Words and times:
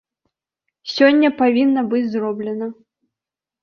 Сёння 0.93 1.33
павінна 1.43 1.81
быць 1.95 2.05
зроблена. 2.17 2.75